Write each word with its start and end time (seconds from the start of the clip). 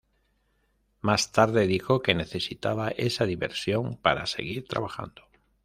Más 1.01 1.31
tarde 1.31 1.67
dijo 1.67 2.01
que 2.01 2.15
necesitaba 2.15 2.89
esa 2.89 3.25
diversión 3.25 3.97
para 3.97 4.25
seguir 4.25 4.67
trabajando. 4.67 5.21